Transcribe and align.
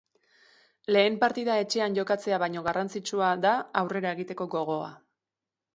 Lehen 0.95 1.17
partida 1.23 1.57
etxean 1.65 1.97
jokatzea 1.99 2.41
baino 2.45 2.65
garrantzitsua 2.69 3.29
da 3.49 3.53
aurrera 3.85 4.17
egiteko 4.19 4.51
gogoa. 4.57 4.91